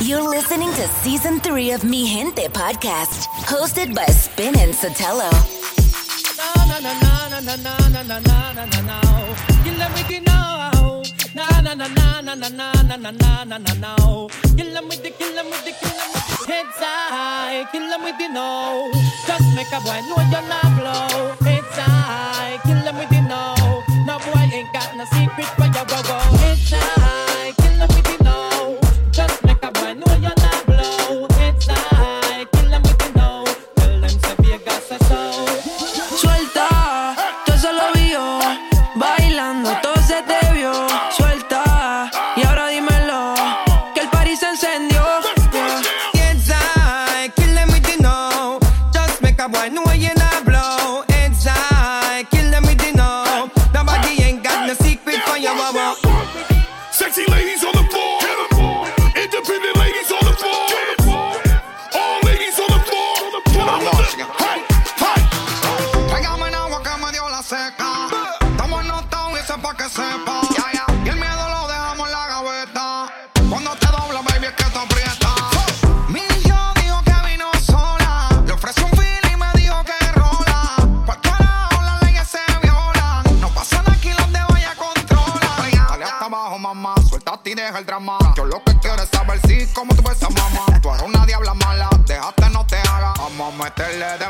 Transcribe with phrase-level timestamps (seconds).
[0.00, 5.30] You're listening to season three of Mi Gente podcast, hosted by Spin and Sotelo.
[18.04, 18.92] With the no.
[19.26, 21.30] Just make a boy know you're not blow.
[21.40, 23.54] With the no.
[24.06, 26.33] No boy ain't got no secret for your go go.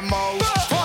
[0.05, 0.83] most.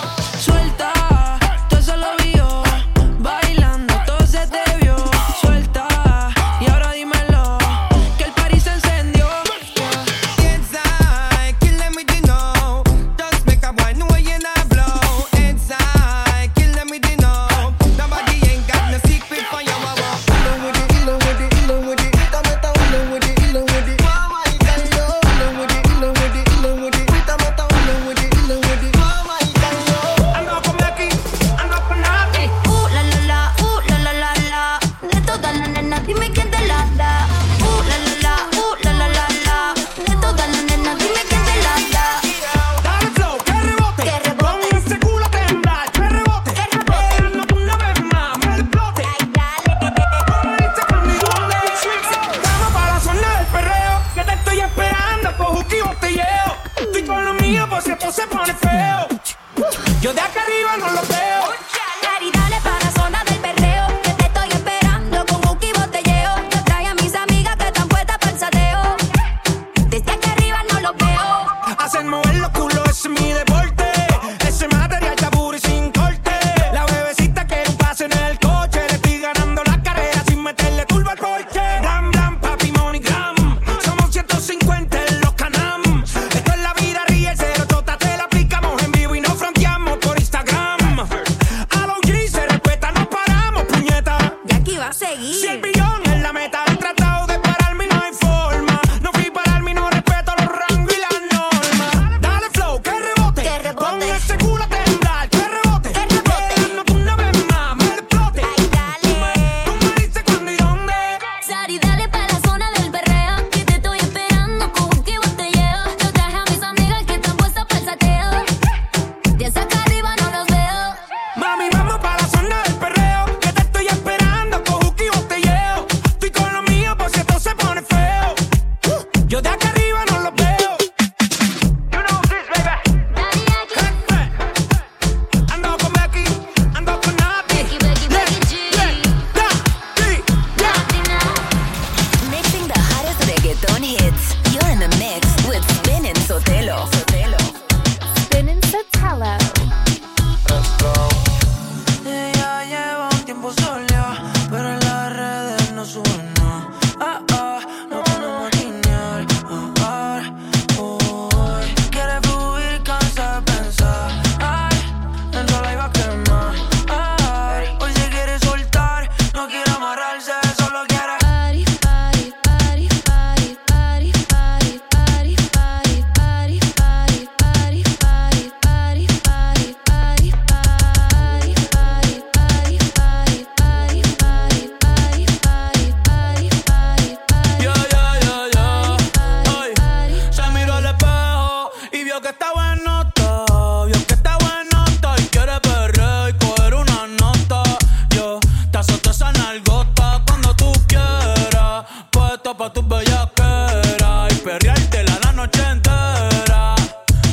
[200.26, 206.74] Cuando tú quieras, puesto para tu bella cera y perría el tela la noche entera.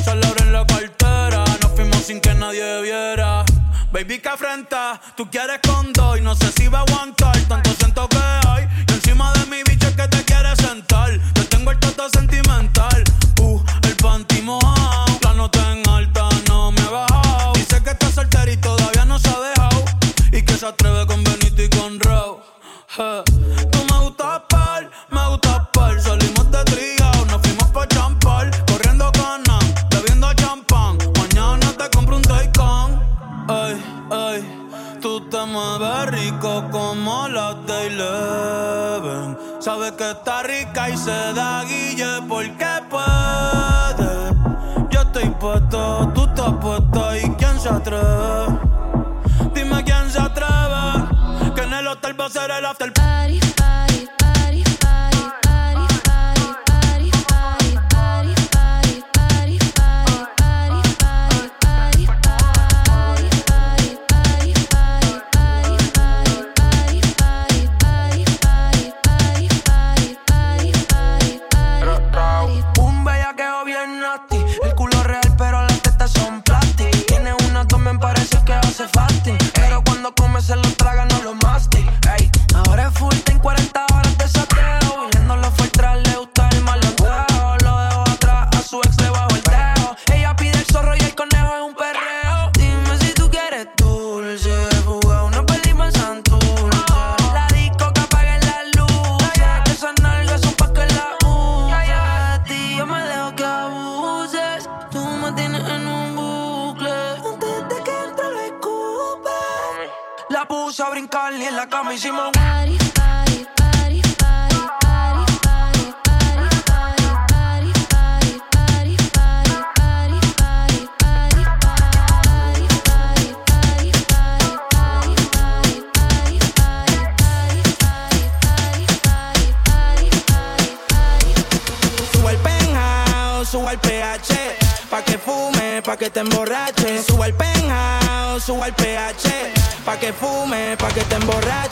[0.04, 3.44] Solo abren la cartera, nos firmo sin que nadie viera.
[3.90, 5.47] Baby, que afrenta, tú quieres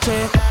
[0.07, 0.46] take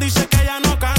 [0.00, 0.95] dice que ella no cantará.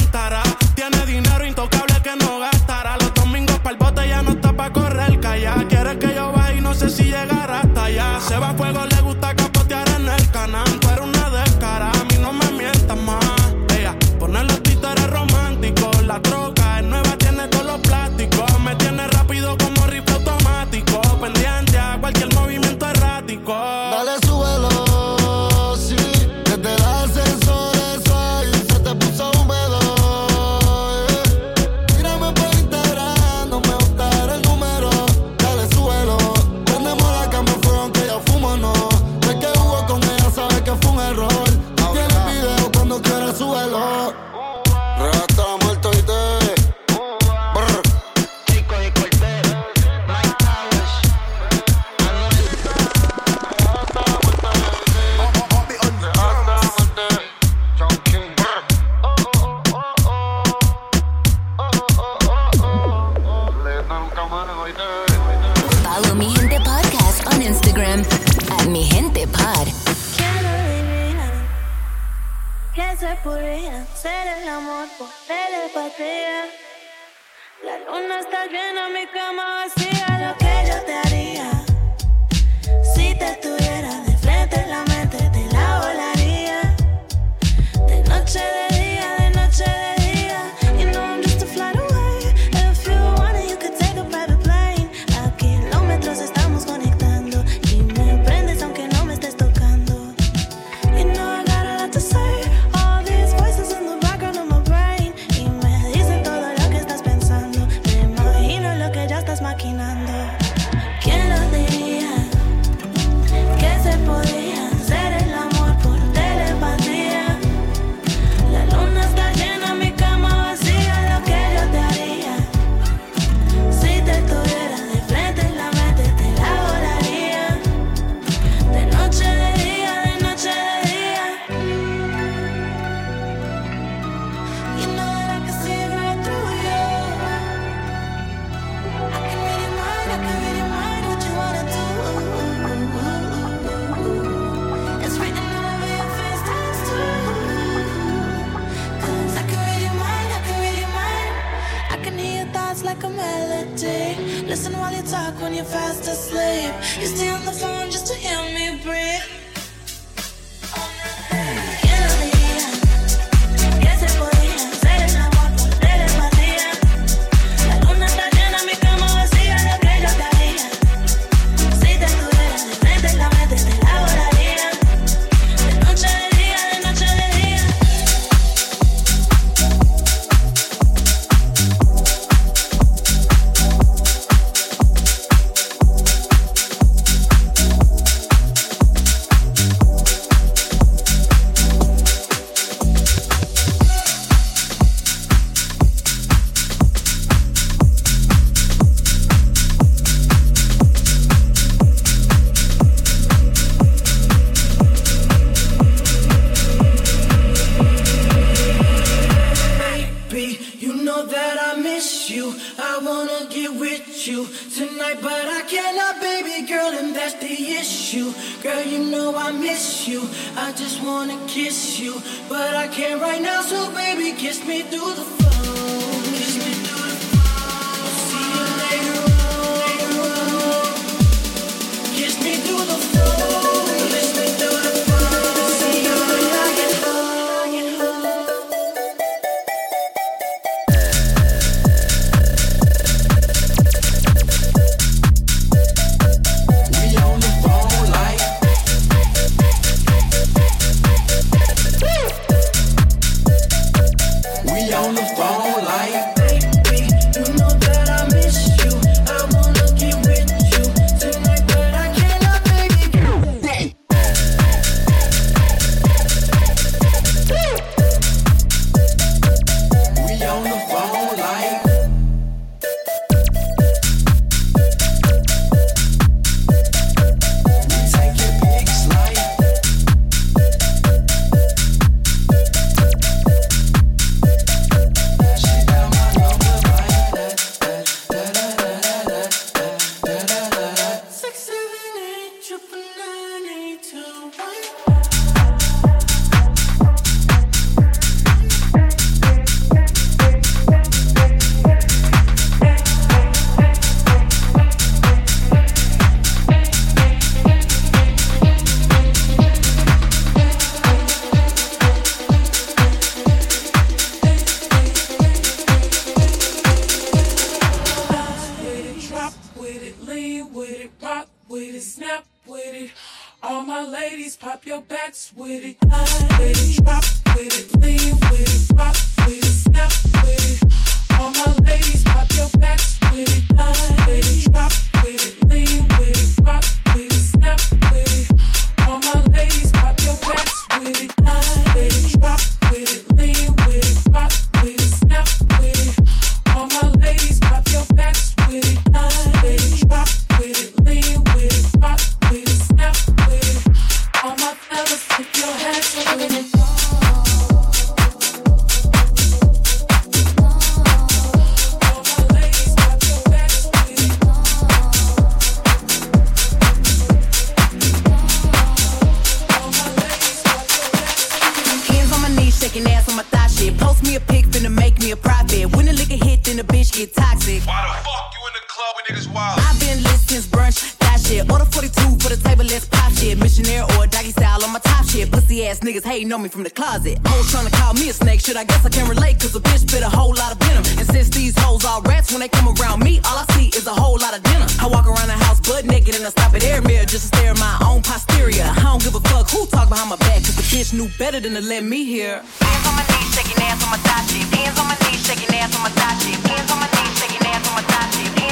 [385.87, 387.39] ass niggas hating on me from the closet.
[387.47, 389.79] Hoes trying to call me a snake Should I guess I can relate, cause a
[389.79, 391.03] bitch bit a whole lot of venom.
[391.17, 394.05] And since these hoes all rats, when they come around me, all I see is
[394.07, 394.85] a whole lot of dinner.
[394.99, 397.57] I walk around the house butt naked and I stop at air mirror just to
[397.57, 398.83] stare at my own posterior.
[398.83, 401.59] I don't give a fuck who talk behind my back, cause the bitch knew better
[401.59, 402.61] than to let me hear.
[402.83, 404.43] Hands on my knees, shaking ass on my thigh.
[404.75, 406.35] Hands on my knees, shaking ass on my thigh.
[406.67, 408.66] Hands on my knees, shaking ass on my thigh.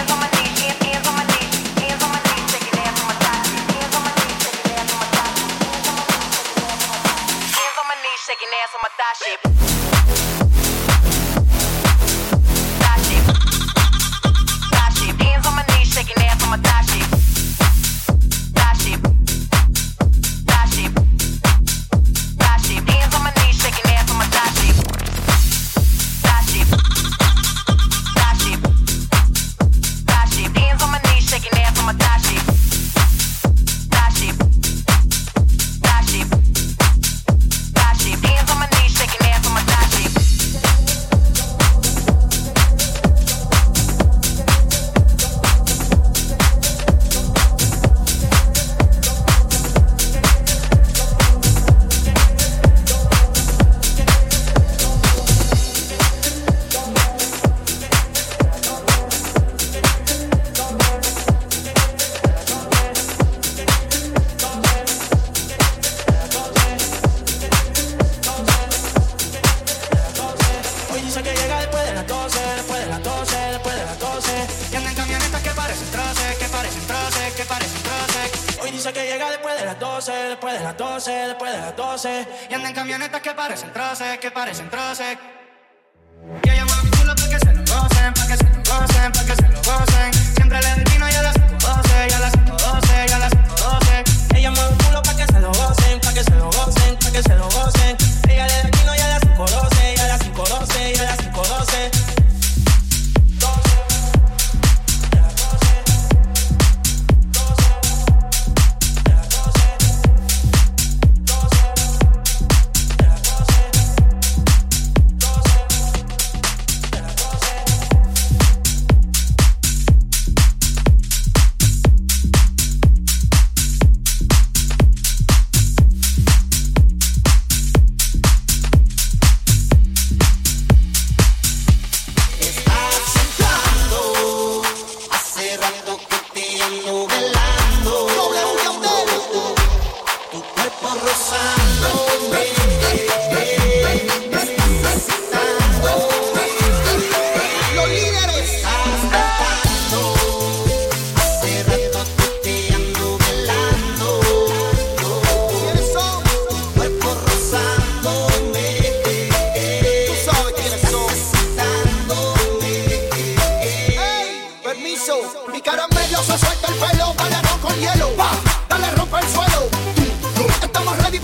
[9.15, 9.94] Massive.
[78.85, 82.27] dice que llega después de las 12, después de las 12, después de las 12.
[82.49, 85.17] Y andan camionetas que parecen troces, que parecen troces.
[86.43, 89.25] Y ella mueve culo pa' que se lo gocen, pa' que se lo gocen, pa'
[89.25, 90.13] que se lo gocen.
[90.35, 94.03] Siempre le vino y a las 12, y a las 12, y a las 12.
[94.35, 97.23] Ella mueve culo pa' que se lo gocen, pa' que se lo gocen, pa' que
[97.23, 97.97] se lo gocen.
[98.29, 102.24] Ella le vino y a las 12, y a las 12, y a las 12.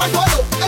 [0.02, 0.61] mas morou.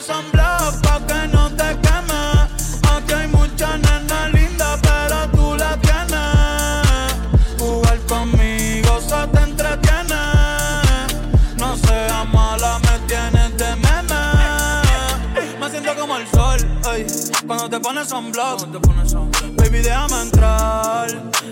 [0.00, 2.80] Son blogs pa' que no te quemes.
[2.90, 7.58] Aquí hay mucha nena linda, pero tú la tienes.
[7.58, 10.22] Jugar conmigo se te entretiene.
[11.58, 14.22] No seas mala, me tienes de meme.
[15.60, 16.60] Me siento como el sol
[17.46, 18.66] cuando te pones son blogs.
[19.56, 21.08] Baby, déjame entrar.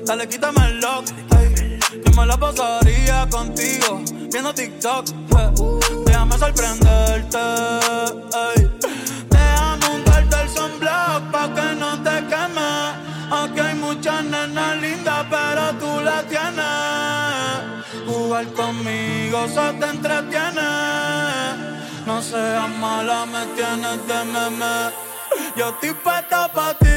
[0.07, 1.05] Dale, quítame el lock.
[1.07, 2.03] log.
[2.05, 4.01] Tengo la postería contigo
[4.33, 5.18] viendo TikTok
[6.39, 7.39] sorprenderte.
[8.45, 8.71] Ey.
[9.29, 12.73] Déjame untarte el sunblock pa' que no te queme.
[13.31, 17.59] Aquí hay muchas nenas lindas, pero tú la tienes.
[18.07, 20.71] Jugar conmigo se te entretiene.
[22.07, 24.75] No seas mala, me tienes de meme.
[25.57, 26.88] Yo estoy puesta pa' ti.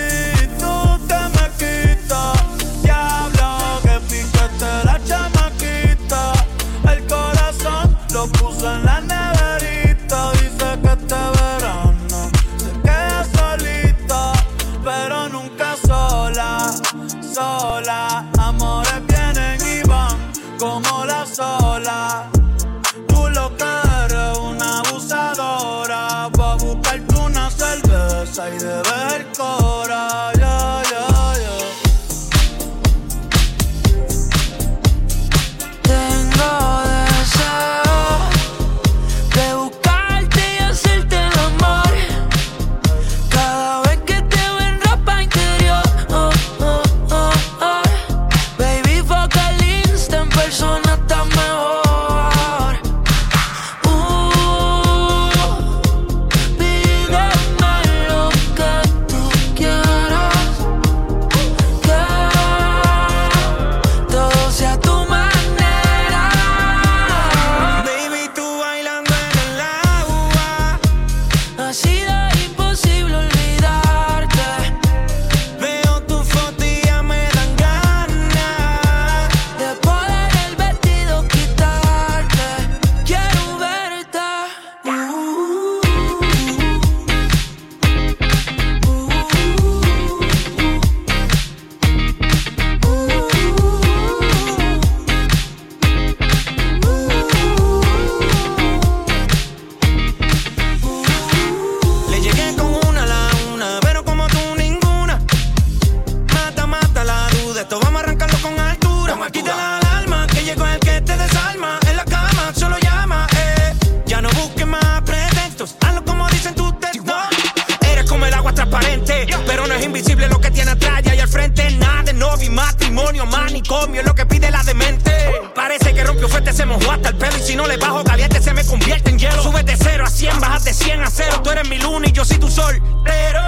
[132.22, 133.41] yo soy tu soltero.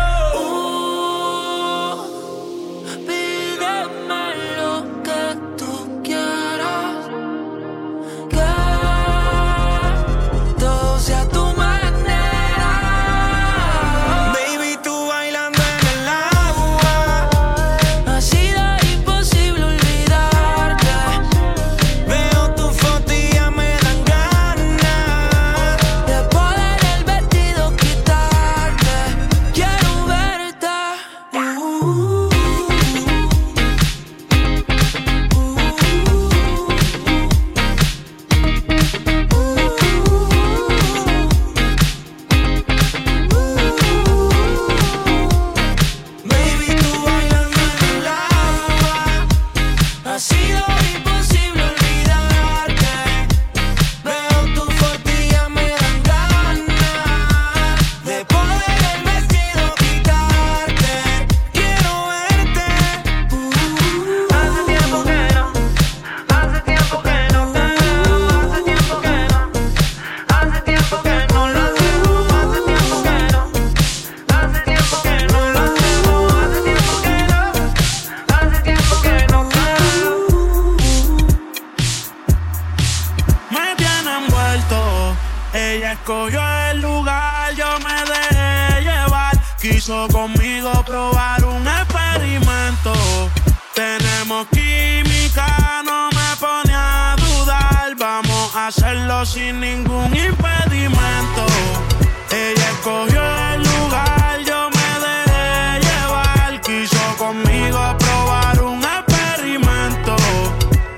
[99.34, 101.43] sin ningún impedimento.
[102.30, 103.22] Ella escogió
[103.54, 106.62] el lugar, yo me dejé llevar.
[106.62, 110.15] Quiso conmigo probar un experimento.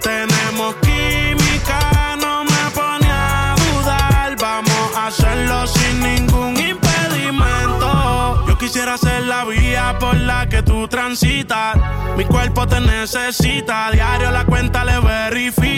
[0.02, 4.36] Tenemos química, no me pone a dudar.
[4.38, 8.46] Vamos a hacerlo sin ningún impedimento.
[8.50, 11.78] Yo quisiera ser la vía por la que tú transitas.
[12.18, 15.75] Mi cuerpo te necesita, diario la cuenta le verifica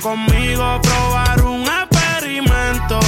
[0.00, 3.00] conmigo, probar un experimento.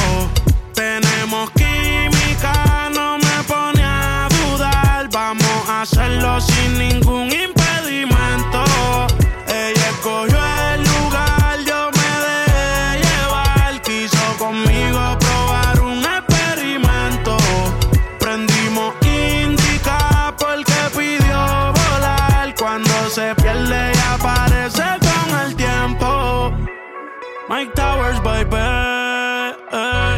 [0.75, 5.09] Tenemos química, no me pone a dudar.
[5.11, 7.62] Vamos a hacerlo sin ningún impacto
[27.93, 28.57] hours, baby.
[29.73, 30.17] Eh.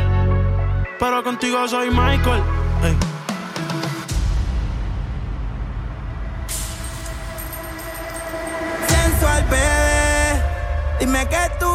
[0.99, 2.41] Pero contigo soy Michael.
[2.41, 2.45] Eh.
[2.83, 2.97] Hey.
[8.89, 10.43] Sensual, bebé.
[11.01, 11.75] Dime que tú.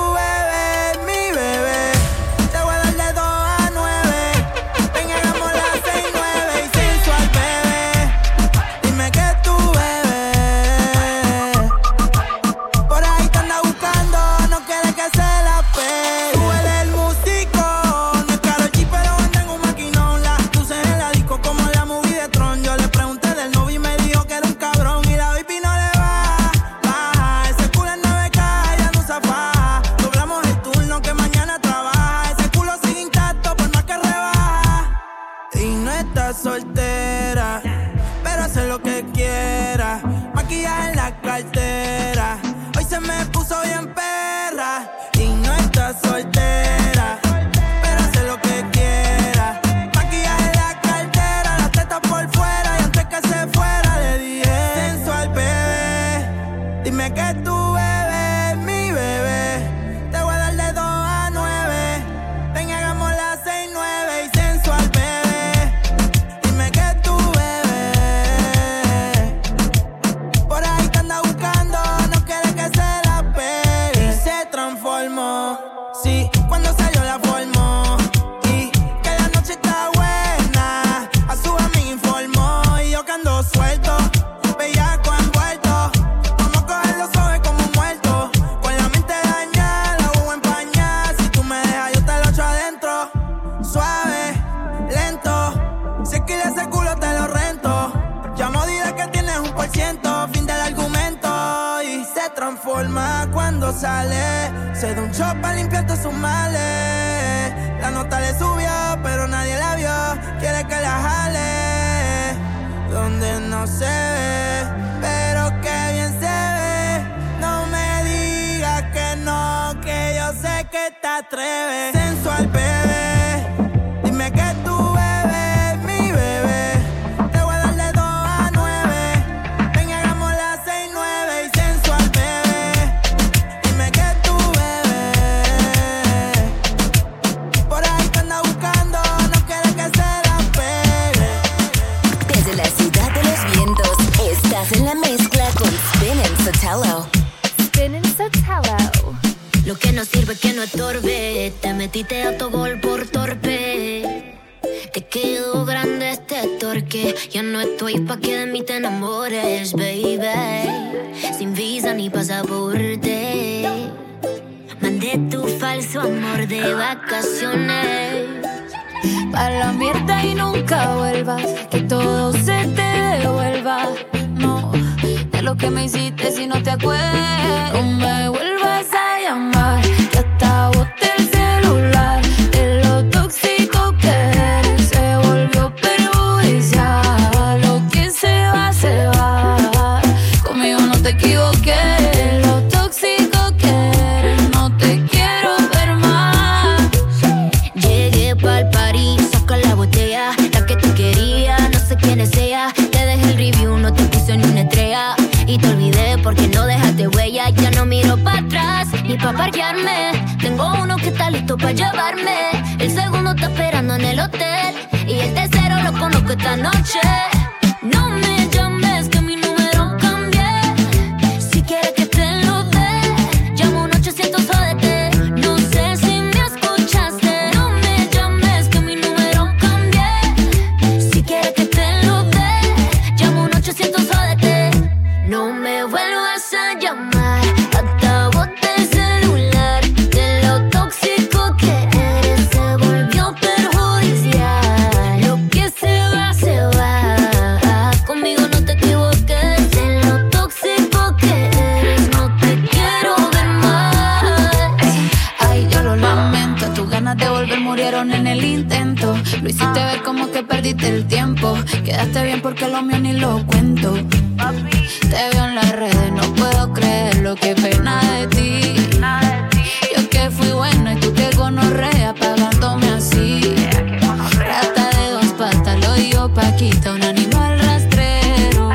[276.60, 278.69] quita un animal rastrero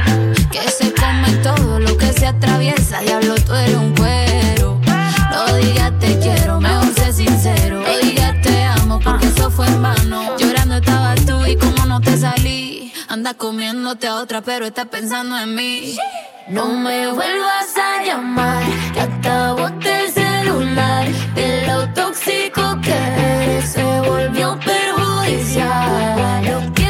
[0.51, 3.01] que se come todo lo que se atraviesa.
[3.01, 4.81] Diablo, tú eres un cuero.
[5.31, 7.83] No digas te quiero, mejor sé sincero.
[7.83, 10.35] No digas te amo porque eso fue en vano.
[10.39, 12.91] Llorando estabas tú y como no te salí.
[13.09, 15.99] Anda comiéndote a otra, pero estás pensando en mí.
[16.49, 21.07] No me vuelvas a llamar, que acabo de celular.
[21.35, 26.45] De lo tóxico que se volvió perjudicial.
[26.47, 26.84] Lo que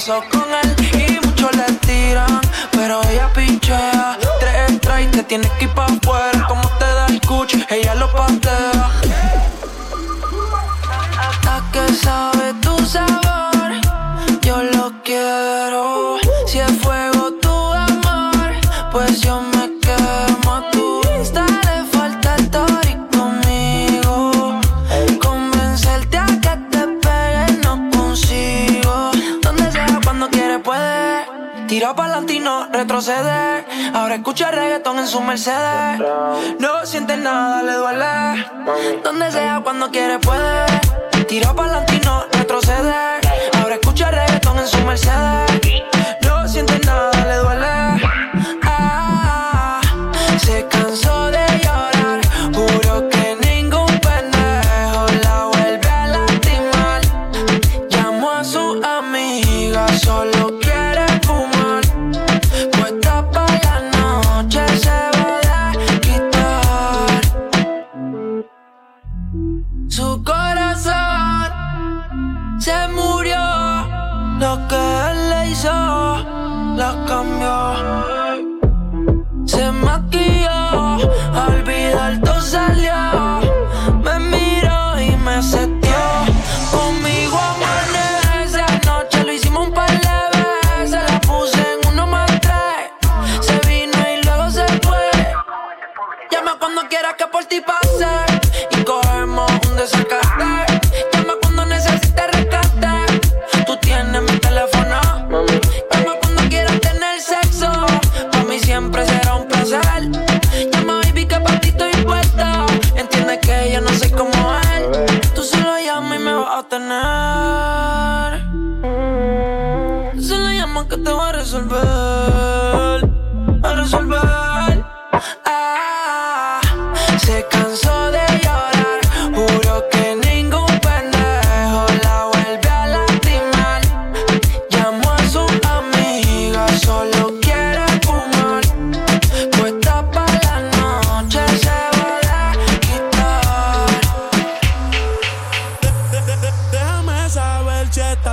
[0.00, 2.40] pasó con él y muchos le tiran,
[2.72, 4.16] pero ella pinchea.
[4.40, 5.89] Tres strikes, te tienes que ir pa
[33.94, 35.98] Ahora escucha reggaetón en su Mercedes.
[36.58, 38.46] No siente nada, le duele.
[39.02, 40.66] Donde sea, cuando quiere, puede.
[41.26, 43.20] Tiro pa'lante y no retroceder.
[43.58, 45.82] Ahora escucha reggaetón en su Mercedes.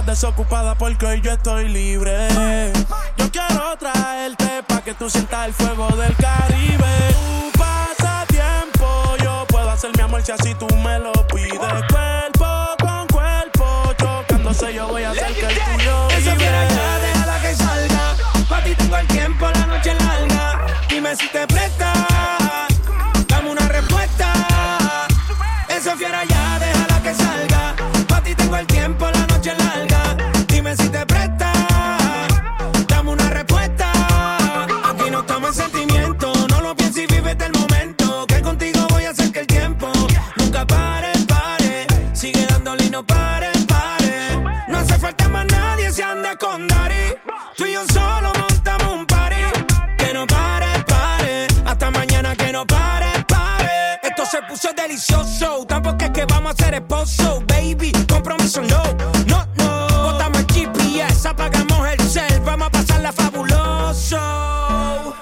[0.05, 2.27] desocupada porque hoy yo estoy libre.
[3.17, 6.85] Yo quiero traerte pa' que tú sientas el fuego del Caribe.
[7.11, 11.59] Tu pasatiempo, yo puedo hacer mi amor si así tú me lo pides.
[11.89, 17.41] Cuerpo con cuerpo, chocándose yo voy a hacer que el tuyo Eso quiero ya, déjala
[17.41, 18.15] que salga.
[18.49, 20.65] Pa' ti tengo el tiempo, la noche larga.
[20.89, 22.16] Dime si te prestas.
[56.67, 57.91] Ser esposo, baby.
[58.09, 58.81] Compromiso no,
[59.27, 59.87] no, no.
[60.03, 62.41] Botamos el GPS, apagamos el cel.
[62.41, 64.17] Vamos a pasarla fabuloso.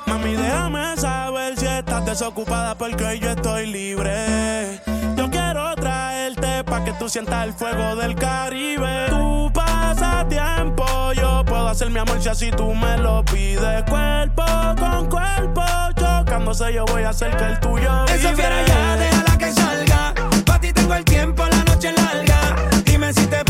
[0.07, 4.81] Mami, déjame saber si estás desocupada porque yo estoy libre.
[5.15, 9.07] Yo quiero traerte pa' que tú sientas el fuego del Caribe.
[9.09, 13.83] Tu pasatiempo, yo puedo hacer mi amor si así tú me lo pides.
[13.83, 14.43] Cuerpo
[14.79, 15.63] con cuerpo,
[15.95, 18.35] chocándose, yo voy a hacer que el tuyo Esa vibre.
[18.35, 20.13] fiera ya, déjala que salga.
[20.85, 22.69] Tengo el tiempo, la noche larga.
[22.85, 23.43] Dime si te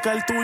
[0.00, 0.39] yo voy a hacer que el tuyo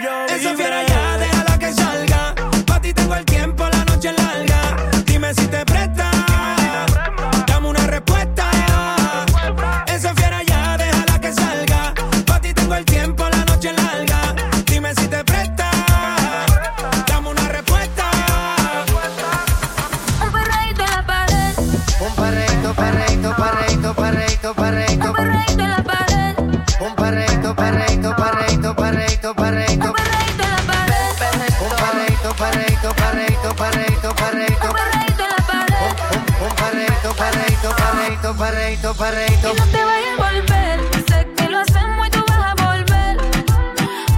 [39.17, 39.55] perreito, perreito.
[39.55, 40.81] No te vayas a volver.
[41.09, 43.17] Sé que lo hacemos y tú vas a volver.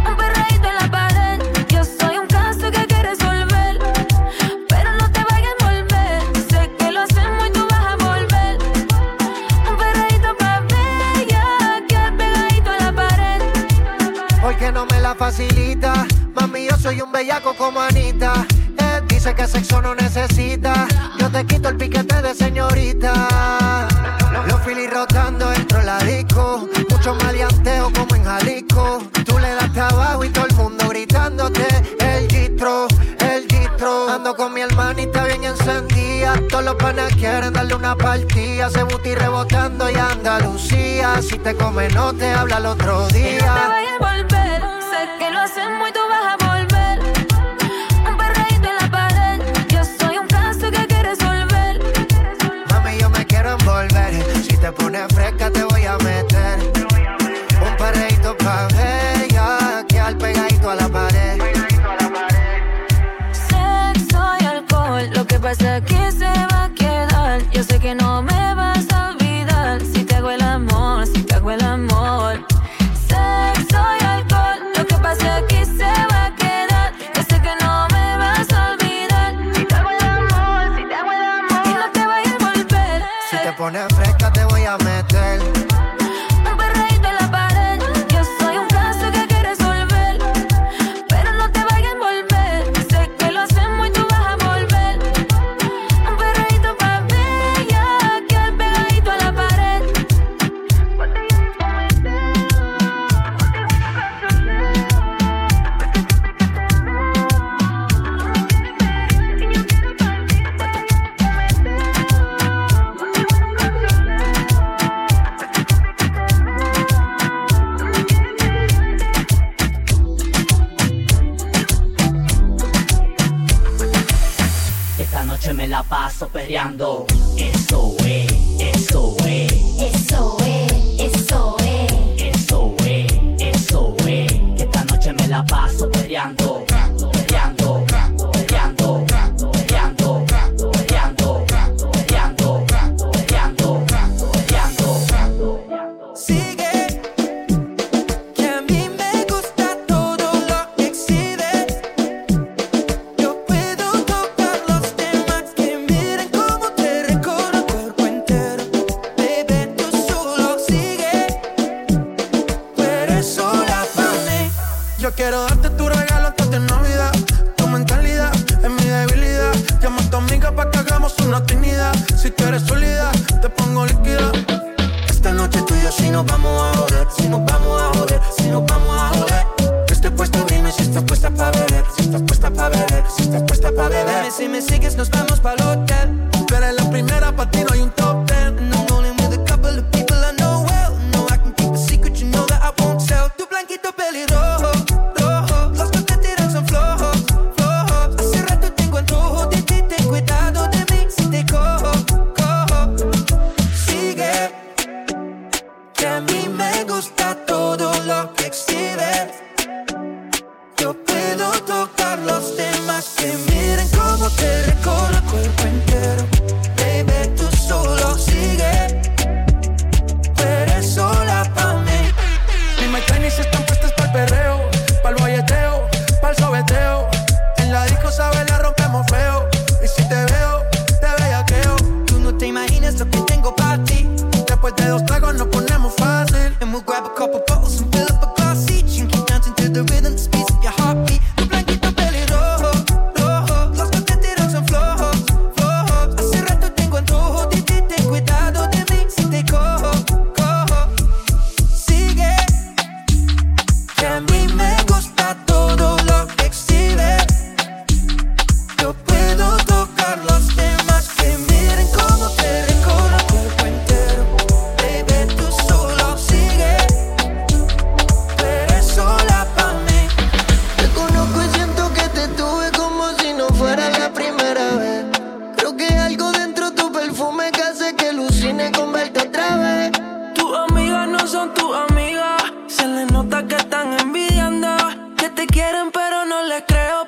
[0.09, 1.39] Un perreíto en la pared.
[1.69, 3.79] Yo soy un caso que hay que resolver.
[4.69, 6.23] Pero no te vayas a volver.
[6.51, 8.59] Sé que lo hacemos y tú vas a volver.
[9.71, 11.45] Un perreíto pa' bella.
[11.89, 13.43] Que pegadito a la pared.
[14.43, 16.07] Porque no me la facilita.
[16.35, 18.47] Mami, yo soy un bellaco como Anita.
[19.19, 20.87] Dice que sexo no necesita.
[21.19, 23.89] Yo te quito el piquete de señorita.
[24.47, 26.69] Los filis rotando dentro de la disco.
[26.89, 29.03] Mucho maleanteo como en Jalisco.
[29.27, 31.67] Tú le das trabajo y todo el mundo gritándote.
[31.99, 32.87] El gistro,
[33.19, 34.09] el gistro.
[34.09, 36.41] Ando con mi hermanita bien encendida.
[36.49, 38.71] Todos los panas quieren darle una partida.
[38.71, 41.21] Se buti rebotando y Andalucía.
[41.23, 43.53] Si te come, no te habla el otro Y no te día.
[43.69, 44.63] vayas a volver.
[44.63, 46.38] Sé que lo hacemos y tú vas a
[54.61, 56.59] te pones fresca, te voy a meter.
[57.61, 61.18] Un perreíto pa' bella, que al pegadito a la pared.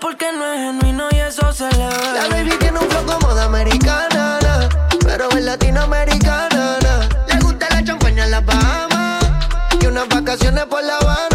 [0.01, 2.12] Porque no es genuino y eso se le ve.
[2.14, 4.68] La baby tiene un flow como de americana, na,
[5.05, 6.78] pero es latinoamericana.
[6.82, 7.09] na.
[7.28, 9.24] Le gusta la champaña en las Bahamas
[9.80, 11.30] y unas vacaciones por la banana.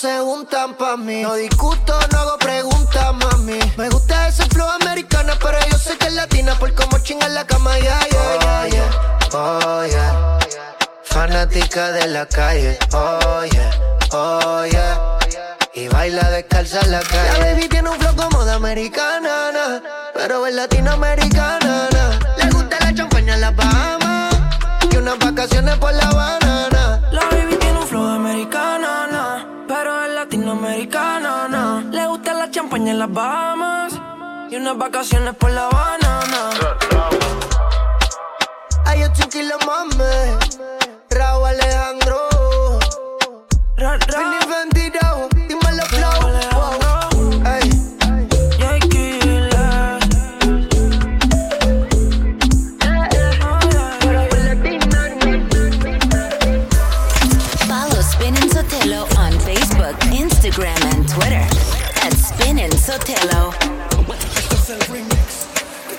[0.00, 0.08] Se
[0.78, 1.20] pa' mí.
[1.20, 3.58] No discuto, no hago preguntas, mami.
[3.76, 7.34] Me gusta ese flow americano, pero yo sé que es latina Por cómo chinga en
[7.34, 9.18] la cama, yeah, yeah, yeah, yeah.
[9.34, 10.38] Oh, yeah.
[11.04, 13.70] Fanática de la calle, oh, yeah,
[14.12, 15.18] oh, yeah.
[15.74, 17.38] Y baila descalza en la calle.
[17.38, 19.82] La baby tiene un flow como de americana, na,
[20.14, 21.88] pero es latinoamericana.
[21.92, 22.18] na.
[22.38, 24.34] Le gusta la champaña en las Bahamas.
[24.90, 26.39] Y unas vacaciones por la banana.
[32.90, 33.92] En las Bahamas
[34.50, 36.50] y unas vacaciones por la banana.
[38.84, 39.94] Ay, yo tranquilo, mami.
[41.08, 42.28] Raúl Alejandro.
[43.76, 44.79] Ra, ra.
[63.14, 63.50] Spinning Sotelo.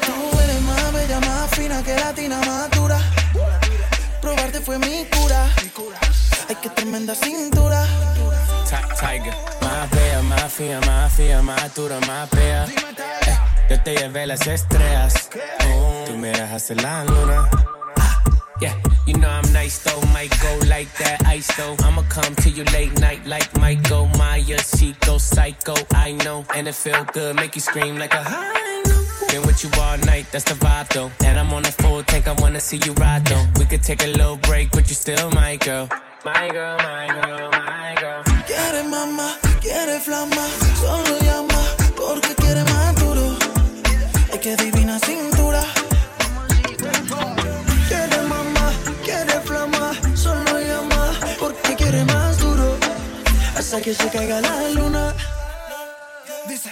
[0.05, 2.99] Tú eres más bella, más fina que latina, más dura.
[4.21, 5.45] Probarte fue mi cura.
[6.49, 7.85] Ay, qué tremenda cintura.
[8.69, 12.65] Ti- Tiger, más bella, más fía, más fía, más dura, más bella.
[12.65, 13.37] Eh,
[13.69, 15.29] yo te llevé las estrellas.
[16.05, 17.49] Tú me dejaste la luna.
[18.61, 18.75] Ah, Yeah,
[19.07, 21.75] you know I'm nice though, might go like that ice though.
[21.83, 24.69] I'ma come to you late night like Michael Myers.
[24.77, 28.83] She go psycho, I know, and it feel good, make you scream like a high.
[29.29, 31.11] Been with you all night, that's the vibe though.
[31.25, 33.45] And I'm on a full tank, I wanna see you ride though.
[33.57, 35.87] We could take a little break, but you still my girl.
[36.23, 38.23] My girl, my girl, my girl.
[38.45, 39.29] Quiere mamá,
[39.61, 40.45] quiere flama,
[40.79, 41.61] solo llama
[41.95, 43.35] porque quiere más duro.
[44.31, 45.30] Ay, qué divina cintura.
[53.81, 55.15] Hasta que se caiga la luna.
[56.47, 56.71] Dice,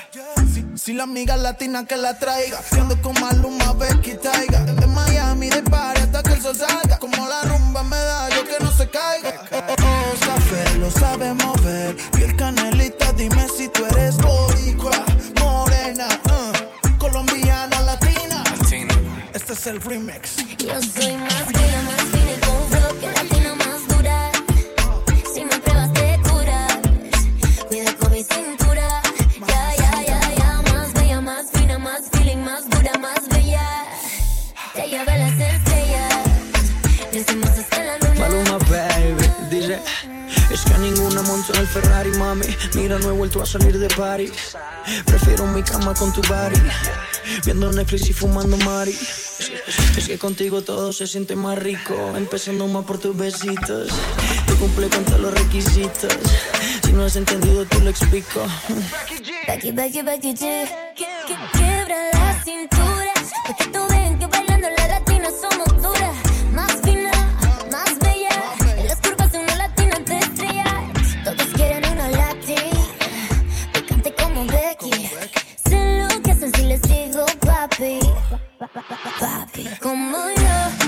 [0.53, 4.60] si, si la amiga latina que la traiga, siendo con Maluma, Becky Taiga.
[4.60, 6.97] De Miami, de party hasta que el sol salga.
[6.97, 9.34] Como la rumba me da, yo que no se caiga.
[9.51, 11.95] Oh, oh, oh, café, lo sabe mover.
[12.12, 15.03] Piel canelita, dime si tú eres boricua,
[15.39, 18.43] morena, uh, colombiana, latina.
[19.34, 20.36] Este es el remix.
[20.57, 21.98] Yo soy más fina,
[41.82, 42.45] Ferrari, mami.
[42.75, 44.32] Mira, no he vuelto a salir de party
[45.05, 46.59] Prefiero mi cama con tu body.
[47.45, 48.91] Viendo Netflix y fumando mari.
[49.97, 53.89] Es que contigo todo se siente más rico Empezando más por tus besitos.
[54.47, 56.11] Tú cumple con todos los requisitos.
[56.84, 58.45] Si no has entendido, tú lo explico.
[59.47, 60.67] Becky, Becky, Becky G.
[60.95, 61.19] Que-
[63.71, 63.88] tú
[79.82, 80.78] Como yo,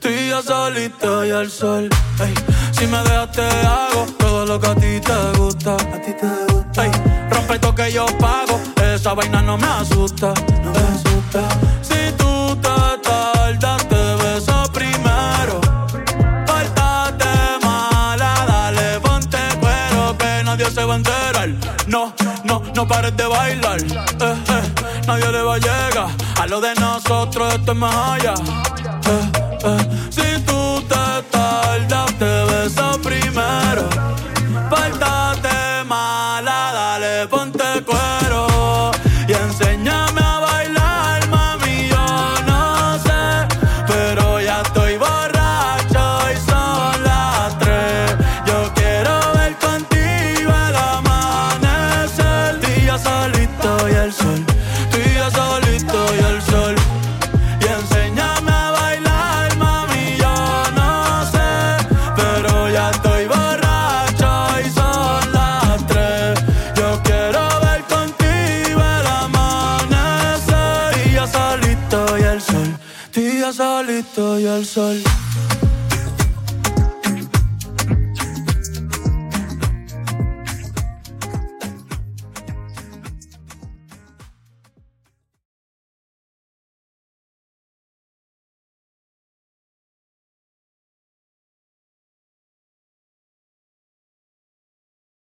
[0.00, 1.88] tú y yo solito y el sol.
[2.20, 2.34] Ey,
[2.72, 6.52] si me dejas te hago todo lo que a ti te gusta, a ti te
[6.52, 6.84] gusta.
[6.84, 6.90] Ey,
[7.30, 8.60] rompe esto que yo pago,
[8.94, 10.32] esa vaina no me asusta,
[10.64, 11.48] no me asusta.
[11.82, 15.60] Si tú te tardas te beso primero.
[16.46, 17.26] Pórtate
[17.62, 21.48] mala, dale, ponte cuero que nadie se va a enterar.
[21.86, 22.12] No,
[22.44, 23.80] no, no pares de bailar.
[23.82, 24.62] Eh, eh,
[25.06, 26.08] nadie le va a llegar.
[26.40, 28.34] A lo de nosotros esto es más allá.
[29.04, 29.30] Eh,
[29.64, 30.11] eh,